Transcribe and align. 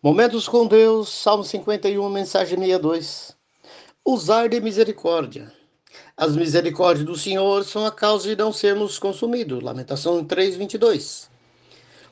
Momentos 0.00 0.46
com 0.46 0.64
Deus, 0.64 1.08
Salmo 1.08 1.42
51, 1.42 2.08
mensagem 2.08 2.56
62. 2.56 3.36
Usar 4.06 4.48
de 4.48 4.60
misericórdia. 4.60 5.52
As 6.16 6.36
misericórdias 6.36 7.04
do 7.04 7.16
Senhor 7.16 7.64
são 7.64 7.84
a 7.84 7.90
causa 7.90 8.28
de 8.28 8.36
não 8.36 8.52
sermos 8.52 8.96
consumidos. 8.96 9.60
Lamentação 9.60 10.24
3, 10.24 10.54
22. 10.54 11.28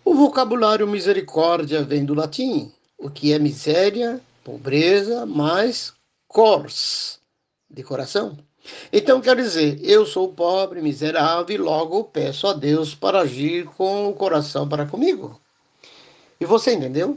O 0.04 0.14
vocabulário 0.14 0.84
misericórdia 0.88 1.84
vem 1.84 2.04
do 2.04 2.12
latim, 2.12 2.72
o 2.98 3.08
que 3.08 3.32
é 3.32 3.38
miséria, 3.38 4.20
pobreza, 4.42 5.24
mais 5.24 5.92
cors, 6.26 7.20
de 7.70 7.84
coração. 7.84 8.36
Então 8.92 9.20
quer 9.20 9.36
dizer, 9.36 9.78
eu 9.80 10.04
sou 10.04 10.32
pobre, 10.32 10.82
miserável 10.82 11.54
e 11.54 11.56
logo 11.56 12.02
peço 12.02 12.48
a 12.48 12.52
Deus 12.52 12.96
para 12.96 13.20
agir 13.20 13.66
com 13.76 14.08
o 14.08 14.12
coração 14.12 14.68
para 14.68 14.86
comigo. 14.86 15.40
E 16.40 16.44
você 16.44 16.74
entendeu? 16.74 17.16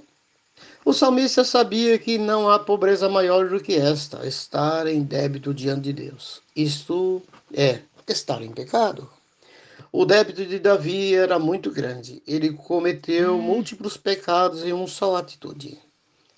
O 0.86 0.94
salmista 0.94 1.44
sabia 1.44 2.00
que 2.00 2.18
não 2.18 2.50
há 2.50 2.58
pobreza 2.58 3.10
maior 3.10 3.50
do 3.50 3.60
que 3.60 3.76
esta, 3.76 4.26
estar 4.26 4.88
em 4.88 5.04
débito 5.04 5.54
diante 5.54 5.82
de 5.82 5.94
Deus. 5.94 6.42
Isto 6.56 7.22
é, 7.54 7.82
estar 8.08 8.42
em 8.42 8.52
pecado. 8.52 9.10
O 9.92 10.06
débito 10.06 10.46
de 10.46 10.58
Davi 10.58 11.14
era 11.14 11.38
muito 11.38 11.70
grande. 11.70 12.24
Ele 12.26 12.54
cometeu 12.54 13.36
hum. 13.36 13.42
múltiplos 13.42 13.98
pecados 13.98 14.64
em 14.64 14.72
uma 14.72 14.88
só 14.88 15.18
atitude. 15.18 15.78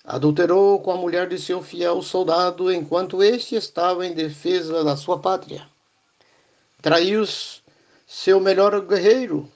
Adulterou 0.04 0.80
com 0.80 0.90
a 0.90 0.96
mulher 0.96 1.28
de 1.28 1.38
seu 1.38 1.62
fiel 1.62 2.02
soldado 2.02 2.72
enquanto 2.72 3.22
este 3.22 3.54
estava 3.54 4.04
em 4.04 4.12
defesa 4.12 4.82
da 4.82 4.96
sua 4.96 5.20
pátria. 5.20 5.68
Traiu 6.82 7.24
seu 8.06 8.40
melhor 8.40 8.80
guerreiro. 8.80 9.48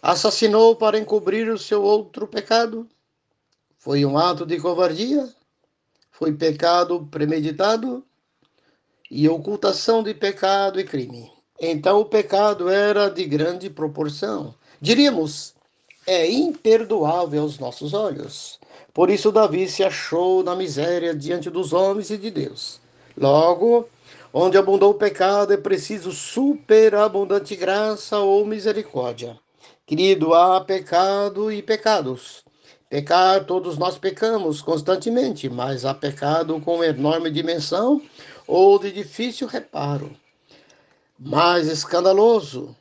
Assassinou 0.00 0.74
para 0.76 0.98
encobrir 0.98 1.50
o 1.50 1.58
seu 1.58 1.82
outro 1.82 2.26
pecado 2.26 2.88
foi 3.86 4.04
um 4.04 4.18
ato 4.18 4.44
de 4.44 4.58
covardia? 4.58 5.32
Foi 6.10 6.32
pecado 6.32 7.06
premeditado? 7.08 8.04
E 9.08 9.28
ocultação 9.28 10.02
de 10.02 10.12
pecado 10.12 10.80
e 10.80 10.84
crime. 10.84 11.30
Então 11.60 12.00
o 12.00 12.04
pecado 12.04 12.68
era 12.68 13.08
de 13.08 13.24
grande 13.24 13.70
proporção. 13.70 14.52
Diríamos, 14.80 15.54
é 16.04 16.28
imperdoável 16.28 17.42
aos 17.42 17.60
nossos 17.60 17.94
olhos. 17.94 18.58
Por 18.92 19.08
isso 19.08 19.30
Davi 19.30 19.68
se 19.68 19.84
achou 19.84 20.42
na 20.42 20.56
miséria 20.56 21.14
diante 21.14 21.48
dos 21.48 21.72
homens 21.72 22.10
e 22.10 22.18
de 22.18 22.32
Deus. 22.32 22.80
Logo, 23.16 23.88
onde 24.34 24.58
abundou 24.58 24.90
o 24.90 24.94
pecado, 24.94 25.52
é 25.52 25.56
preciso 25.56 26.10
superabundante 26.10 27.54
graça 27.54 28.18
ou 28.18 28.44
misericórdia. 28.44 29.38
Querido, 29.86 30.34
há 30.34 30.60
pecado 30.60 31.52
e 31.52 31.62
pecados. 31.62 32.44
Pecar, 32.88 33.44
todos 33.44 33.76
nós 33.76 33.98
pecamos 33.98 34.62
constantemente, 34.62 35.48
mas 35.48 35.84
há 35.84 35.92
pecado 35.92 36.60
com 36.60 36.84
enorme 36.84 37.32
dimensão 37.32 38.00
ou 38.46 38.78
de 38.78 38.92
difícil 38.92 39.48
reparo. 39.48 40.14
Mais 41.18 41.66
escandaloso 41.66 42.76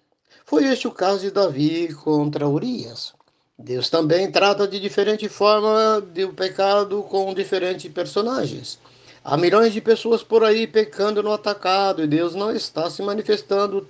foi 0.46 0.66
este 0.66 0.88
o 0.88 0.92
caso 0.92 1.22
de 1.22 1.32
Davi 1.32 1.92
contra 1.92 2.48
Urias. 2.48 3.16
Deus 3.58 3.90
também 3.90 4.32
trata 4.32 4.68
de 4.68 4.80
diferente 4.80 5.28
forma 5.28 6.00
do 6.02 6.34
pecado 6.34 7.02
com 7.10 7.34
diferentes 7.34 7.92
personagens. 7.92 8.78
Há 9.24 9.36
milhões 9.36 9.74
de 9.74 9.82
pessoas 9.82 10.22
por 10.22 10.44
aí 10.44 10.68
pecando 10.68 11.24
no 11.24 11.34
atacado 11.34 12.04
e 12.04 12.08
Deus 12.08 12.36
não 12.36 12.52
está 12.52 12.92
se 12.92 13.02
manifestando 13.02 13.88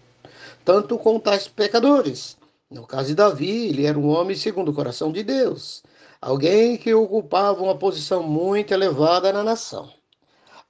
tanto 0.63 0.97
com 0.97 1.19
tais 1.19 1.45
pecadores. 1.45 2.37
No 2.71 2.87
caso 2.87 3.09
de 3.09 3.15
Davi, 3.15 3.67
ele 3.67 3.85
era 3.85 3.99
um 3.99 4.07
homem 4.07 4.37
segundo 4.37 4.71
o 4.71 4.73
coração 4.73 5.11
de 5.11 5.21
Deus 5.21 5.83
alguém 6.21 6.77
que 6.77 6.93
ocupava 6.93 7.61
uma 7.63 7.77
posição 7.77 8.23
muito 8.23 8.73
elevada 8.73 9.31
na 9.31 9.43
nação. 9.43 9.91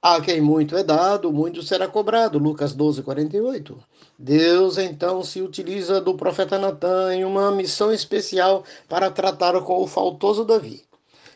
A 0.02 0.20
quem 0.20 0.40
muito 0.40 0.76
é 0.76 0.84
dado, 0.84 1.32
muito 1.32 1.62
será 1.62 1.88
cobrado. 1.88 2.38
Lucas 2.38 2.74
12, 2.74 3.02
48. 3.02 3.78
Deus 4.18 4.78
então 4.78 5.22
se 5.24 5.42
utiliza 5.42 6.00
do 6.00 6.14
profeta 6.14 6.58
Natan 6.58 7.14
em 7.14 7.24
uma 7.24 7.50
missão 7.50 7.92
especial 7.92 8.62
para 8.88 9.10
tratar 9.10 9.60
com 9.62 9.82
o 9.82 9.86
faltoso 9.86 10.44
Davi. 10.44 10.84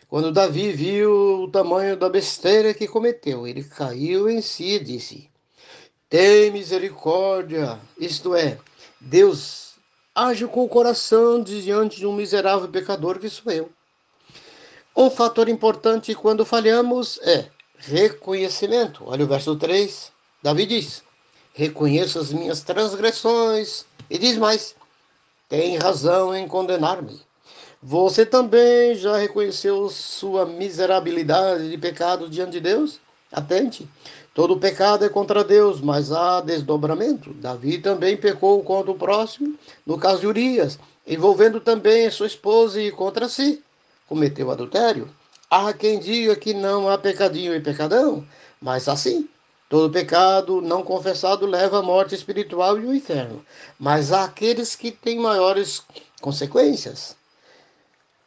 Quando 0.08 0.30
Davi 0.32 0.72
viu 0.72 1.42
o 1.44 1.50
tamanho 1.50 1.96
da 1.96 2.08
besteira 2.08 2.74
que 2.74 2.86
cometeu, 2.86 3.46
ele 3.46 3.64
caiu 3.64 4.28
em 4.28 4.40
si 4.40 4.74
e 4.74 4.84
disse: 4.84 5.30
Tem 6.08 6.50
misericórdia, 6.50 7.80
isto 7.98 8.34
é, 8.34 8.58
Deus 9.00 9.74
age 10.14 10.46
com 10.46 10.64
o 10.64 10.68
coração 10.68 11.42
diante 11.42 11.98
de 11.98 12.06
um 12.06 12.12
miserável 12.12 12.68
pecador 12.68 13.18
que 13.18 13.28
sou 13.28 13.52
eu. 13.52 13.70
Um 14.96 15.08
fator 15.08 15.48
importante 15.48 16.14
quando 16.16 16.44
falhamos 16.44 17.20
é 17.22 17.46
reconhecimento. 17.78 19.04
Olha 19.06 19.24
o 19.24 19.28
verso 19.28 19.54
3. 19.54 20.10
Davi 20.42 20.66
diz: 20.66 21.02
Reconheço 21.54 22.18
as 22.18 22.32
minhas 22.32 22.62
transgressões. 22.62 23.84
E 24.10 24.18
diz 24.18 24.36
mais: 24.36 24.74
Tem 25.48 25.78
razão 25.78 26.34
em 26.34 26.46
condenar-me. 26.48 27.20
Você 27.80 28.26
também 28.26 28.96
já 28.96 29.16
reconheceu 29.16 29.88
sua 29.88 30.44
miserabilidade 30.44 31.70
de 31.70 31.78
pecado 31.78 32.28
diante 32.28 32.52
de 32.52 32.60
Deus? 32.60 32.98
Atente. 33.32 33.88
Todo 34.34 34.58
pecado 34.58 35.04
é 35.04 35.08
contra 35.08 35.44
Deus, 35.44 35.80
mas 35.80 36.10
há 36.10 36.40
desdobramento. 36.40 37.32
Davi 37.34 37.78
também 37.78 38.16
pecou 38.16 38.62
contra 38.64 38.90
o 38.90 38.98
próximo, 38.98 39.54
no 39.86 39.96
caso 39.96 40.20
de 40.20 40.26
Urias, 40.26 40.78
envolvendo 41.06 41.60
também 41.60 42.10
sua 42.10 42.26
esposa 42.26 42.82
e 42.82 42.90
contra 42.90 43.28
si 43.28 43.62
cometeu 44.10 44.50
adultério. 44.50 45.08
Há 45.48 45.72
quem 45.72 46.00
diga 46.00 46.34
que 46.34 46.52
não 46.52 46.88
há 46.88 46.98
pecadinho 46.98 47.54
e 47.54 47.60
pecadão, 47.60 48.26
mas 48.60 48.88
assim, 48.88 49.28
todo 49.68 49.92
pecado 49.92 50.60
não 50.60 50.82
confessado 50.82 51.46
leva 51.46 51.78
à 51.78 51.82
morte 51.82 52.12
espiritual 52.12 52.76
e 52.76 52.84
ao 52.84 52.92
inferno. 52.92 53.44
Mas 53.78 54.12
há 54.12 54.24
aqueles 54.24 54.74
que 54.74 54.90
têm 54.90 55.20
maiores 55.20 55.84
consequências. 56.20 57.16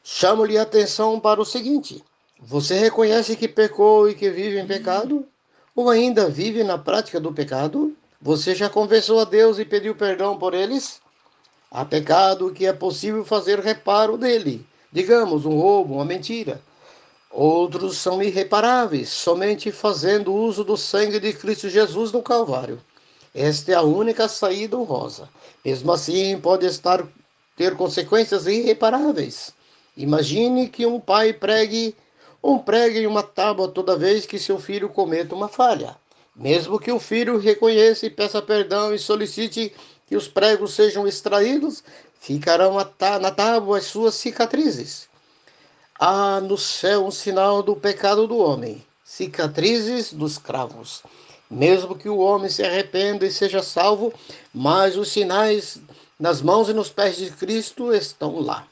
Chamo-lhe 0.01 0.57
a 0.57 0.61
atenção 0.61 1.19
para 1.19 1.41
o 1.41 1.45
seguinte: 1.45 2.01
você 2.39 2.75
reconhece 2.75 3.35
que 3.35 3.49
pecou 3.49 4.09
e 4.09 4.15
que 4.15 4.29
vive 4.29 4.57
em 4.57 4.65
pecado? 4.65 5.27
Ou 5.75 5.89
ainda 5.89 6.29
vive 6.29 6.63
na 6.63 6.77
prática 6.77 7.19
do 7.19 7.33
pecado? 7.33 7.93
Você 8.21 8.55
já 8.55 8.69
confessou 8.69 9.19
a 9.19 9.25
Deus 9.25 9.59
e 9.59 9.65
pediu 9.65 9.95
perdão 9.95 10.37
por 10.37 10.53
eles? 10.53 11.01
Há 11.69 11.83
pecado 11.83 12.53
que 12.53 12.65
é 12.65 12.71
possível 12.71 13.25
fazer 13.25 13.59
reparo 13.59 14.17
dele 14.17 14.65
digamos, 14.93 15.45
um 15.45 15.59
roubo, 15.59 15.95
uma 15.95 16.05
mentira. 16.05 16.61
Outros 17.31 17.97
são 17.97 18.21
irreparáveis, 18.21 19.09
somente 19.09 19.71
fazendo 19.71 20.31
uso 20.31 20.63
do 20.63 20.77
sangue 20.77 21.19
de 21.19 21.33
Cristo 21.33 21.67
Jesus 21.67 22.11
no 22.11 22.21
Calvário. 22.21 22.79
Esta 23.33 23.71
é 23.71 23.75
a 23.75 23.81
única 23.81 24.27
saída 24.27 24.77
honrosa. 24.77 25.27
Mesmo 25.65 25.91
assim, 25.91 26.39
pode 26.39 26.67
estar 26.67 27.03
ter 27.57 27.75
consequências 27.75 28.45
irreparáveis. 28.45 29.51
Imagine 29.97 30.69
que 30.69 30.85
um 30.85 30.99
pai 30.99 31.33
pregue 31.33 31.95
um 32.43 32.59
pregue 32.59 32.99
em 32.99 33.07
uma 33.07 33.23
tábua 33.23 33.69
toda 33.69 33.95
vez 33.95 34.25
que 34.25 34.37
seu 34.37 34.59
filho 34.59 34.89
cometa 34.89 35.33
uma 35.33 35.47
falha. 35.47 35.95
Mesmo 36.35 36.79
que 36.79 36.91
o 36.91 36.99
filho 36.99 37.37
reconheça 37.37 38.05
e 38.05 38.09
peça 38.09 38.41
perdão 38.41 38.93
e 38.93 38.99
solicite 38.99 39.73
que 40.05 40.15
os 40.15 40.27
pregos 40.27 40.73
sejam 40.73 41.07
extraídos, 41.07 41.83
ficarão 42.23 42.75
na 43.19 43.31
tábua 43.31 43.77
as 43.77 43.83
suas 43.83 44.15
cicatrizes. 44.15 45.09
Há 45.99 46.39
no 46.39 46.57
céu 46.57 47.05
um 47.05 47.11
sinal 47.11 47.61
do 47.61 47.75
pecado 47.75 48.25
do 48.25 48.37
homem, 48.37 48.81
cicatrizes 49.03 50.13
dos 50.13 50.37
cravos. 50.37 51.03
Mesmo 51.51 51.95
que 51.95 52.07
o 52.07 52.17
homem 52.17 52.49
se 52.49 52.63
arrependa 52.63 53.25
e 53.25 53.31
seja 53.31 53.61
salvo, 53.61 54.13
mas 54.53 54.95
os 54.95 55.09
sinais 55.09 55.79
nas 56.17 56.41
mãos 56.41 56.69
e 56.69 56.73
nos 56.73 56.89
pés 56.89 57.17
de 57.17 57.29
Cristo 57.29 57.93
estão 57.93 58.39
lá. 58.39 58.65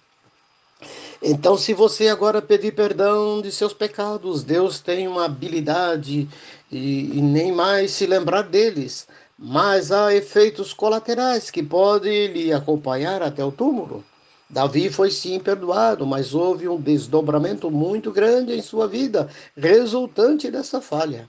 Então, 1.22 1.58
se 1.58 1.74
você 1.74 2.08
agora 2.08 2.42
pedir 2.42 2.74
perdão 2.74 3.42
de 3.42 3.52
seus 3.52 3.74
pecados, 3.74 4.44
Deus 4.44 4.80
tem 4.80 5.10
uma 5.10 5.26
habilidade 5.26 6.28
e, 6.72 7.18
e 7.18 7.22
nem 7.22 7.52
mais 7.52 7.92
se 7.92 8.06
lembrar 8.06 8.44
deles 8.44 9.08
mas 9.44 9.92
há 9.92 10.14
efeitos 10.14 10.72
colaterais 10.72 11.50
que 11.50 11.64
podem 11.64 12.28
lhe 12.28 12.54
acompanhar 12.54 13.24
até 13.24 13.44
o 13.44 13.52
túmulo. 13.52 14.06
Davi 14.48 14.88
foi 14.92 15.10
sim 15.10 15.40
perdoado, 15.40 16.06
mas 16.06 16.36
houve 16.36 16.68
um 16.68 16.80
desdobramento 16.80 17.72
muito 17.72 18.12
grande 18.12 18.54
em 18.54 18.62
sua 18.62 18.88
vida, 18.88 19.28
resultante 19.58 20.52
dessa 20.52 20.80
falha. 20.80 21.28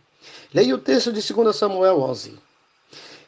Leia 0.53 0.75
o 0.75 0.79
texto 0.79 1.11
de 1.11 1.23
2 1.33 1.57
Samuel 1.57 2.01
11. 2.01 2.35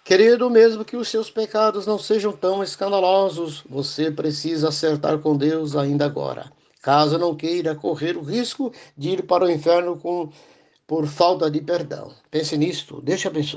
Querido, 0.04 0.50
mesmo 0.50 0.84
que 0.84 0.98
os 0.98 1.08
seus 1.08 1.30
pecados 1.30 1.86
não 1.86 1.98
sejam 1.98 2.32
tão 2.32 2.62
escandalosos, 2.62 3.64
você 3.66 4.10
precisa 4.10 4.68
acertar 4.68 5.18
com 5.18 5.34
Deus 5.34 5.74
ainda 5.74 6.04
agora. 6.04 6.52
Caso 6.82 7.18
não 7.18 7.34
queira 7.34 7.74
correr 7.74 8.18
o 8.18 8.22
risco 8.22 8.70
de 8.98 9.10
ir 9.10 9.22
para 9.22 9.46
o 9.46 9.50
inferno 9.50 9.96
com, 9.96 10.30
por 10.86 11.06
falta 11.06 11.50
de 11.50 11.62
perdão. 11.62 12.12
Pense 12.30 12.58
nisto. 12.58 13.00
Deus 13.00 13.20
te 13.20 13.28
abençoe. 13.28 13.52